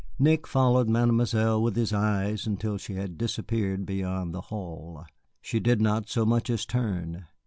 Nick 0.17 0.47
followed 0.47 0.89
Mademoiselle 0.89 1.61
with 1.61 1.75
his 1.75 1.93
eyes 1.93 2.47
until 2.47 2.75
she 2.79 2.95
had 2.95 3.19
disappeared 3.19 3.85
beyond 3.85 4.33
the 4.33 4.41
hall. 4.41 5.05
She 5.43 5.59
did 5.59 5.79
not 5.79 6.09
so 6.09 6.25
much 6.25 6.49
as 6.49 6.65
turn. 6.65 7.27